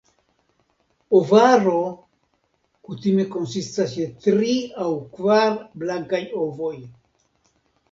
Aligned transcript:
Ovaro 1.19 1.81
kutime 2.89 3.27
konsistas 3.37 3.95
je 3.99 4.09
tri 4.25 4.57
aŭ 4.87 4.89
kvar 5.19 5.55
blankaj 5.85 6.25
ovoj. 6.49 6.75